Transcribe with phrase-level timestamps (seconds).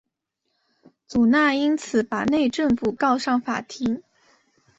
[1.05, 4.01] 祖纳因此把内政部告上法庭。